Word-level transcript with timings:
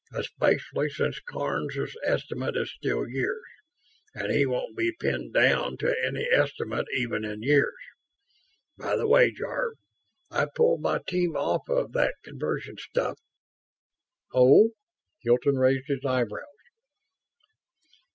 "Especially 0.11 0.89
since 0.89 1.19
Karns's 1.19 1.95
estimate 2.03 2.57
is 2.57 2.71
still 2.71 3.07
years, 3.07 3.43
and 4.15 4.31
he 4.31 4.47
won't 4.47 4.75
be 4.75 4.91
pinned 4.99 5.31
down 5.31 5.77
to 5.77 5.95
any 6.03 6.23
estimate 6.25 6.87
even 6.97 7.23
in 7.23 7.43
years. 7.43 7.75
By 8.79 8.95
the 8.95 9.07
way, 9.07 9.29
Jarve, 9.31 9.77
I've 10.31 10.55
pulled 10.55 10.81
my 10.81 11.01
team 11.07 11.35
off 11.35 11.69
of 11.69 11.91
that 11.91 12.15
conversion 12.23 12.77
stuff." 12.79 13.19
"Oh?" 14.33 14.71
Hilton 15.19 15.57
raised 15.59 15.85
his 15.87 16.03
eyebrows. 16.03 16.47